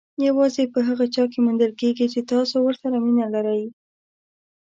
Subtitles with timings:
[0.27, 3.63] یوازې په هغه چا کې موندل کېږي چې تاسو ورسره مینه لرئ.